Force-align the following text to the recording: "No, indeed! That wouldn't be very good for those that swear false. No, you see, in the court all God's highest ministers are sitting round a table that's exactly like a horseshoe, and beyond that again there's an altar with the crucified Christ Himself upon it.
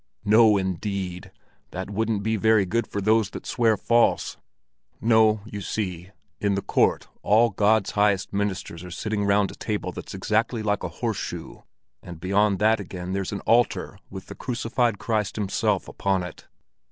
"No, 0.25 0.57
indeed! 0.57 1.31
That 1.69 1.91
wouldn't 1.91 2.23
be 2.23 2.35
very 2.35 2.65
good 2.65 2.87
for 2.87 3.01
those 3.01 3.29
that 3.29 3.45
swear 3.45 3.77
false. 3.77 4.35
No, 4.99 5.41
you 5.45 5.61
see, 5.61 6.09
in 6.39 6.55
the 6.55 6.63
court 6.63 7.07
all 7.21 7.51
God's 7.51 7.91
highest 7.91 8.33
ministers 8.33 8.83
are 8.83 8.89
sitting 8.89 9.25
round 9.25 9.51
a 9.51 9.55
table 9.55 9.91
that's 9.91 10.15
exactly 10.15 10.63
like 10.63 10.81
a 10.81 10.87
horseshoe, 10.89 11.57
and 12.01 12.19
beyond 12.19 12.57
that 12.57 12.79
again 12.79 13.13
there's 13.13 13.31
an 13.31 13.41
altar 13.41 13.99
with 14.09 14.25
the 14.25 14.33
crucified 14.33 14.97
Christ 14.97 15.35
Himself 15.35 15.87
upon 15.87 16.23
it. 16.23 16.47